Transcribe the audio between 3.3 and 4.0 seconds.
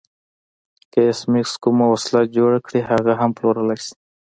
پلورلی شي